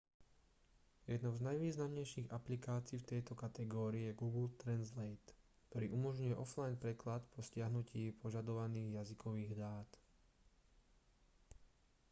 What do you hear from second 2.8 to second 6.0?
v tejto kategórii je google translate ktorý